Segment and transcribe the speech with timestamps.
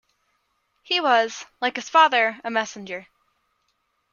[0.81, 3.05] He was, like his father, a messenger.